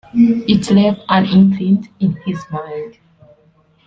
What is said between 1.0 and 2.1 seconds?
an imprint